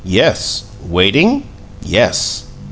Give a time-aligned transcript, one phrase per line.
[0.03, 0.63] Yes!
[0.89, 1.43] Waiting?
[1.83, 2.45] Yes!"